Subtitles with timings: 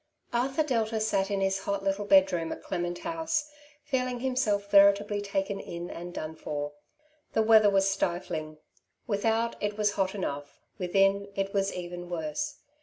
[0.33, 3.47] Abthub Delta sat in his hot little bedroom at Clement House,
[3.83, 6.71] feeling himself veritably taken in and done for.
[7.33, 8.57] The weather was stifling;
[9.05, 12.57] without it was hot enough, within it was even worse.